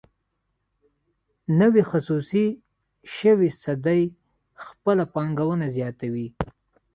نوې 1.59 1.83
خصوصي 1.89 2.47
شوې 3.15 3.49
تصدۍ 3.57 4.03
خپله 4.65 5.03
پانګونه 5.13 5.65
زیاتوي. 5.75 6.27